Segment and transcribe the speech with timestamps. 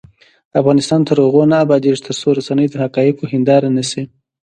[0.61, 4.03] افغانستان تر هغو نه ابادیږي، ترڅو رسنۍ د حقایقو هنداره نشي.